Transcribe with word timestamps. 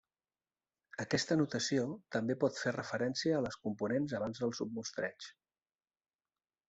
Aquesta 1.03 1.35
notació 1.41 1.83
també 2.15 2.37
pot 2.45 2.57
fer 2.61 2.73
referència 2.77 3.37
a 3.41 3.45
les 3.49 3.59
components 3.67 4.17
abans 4.21 4.43
del 4.45 4.55
submostreig. 4.61 5.33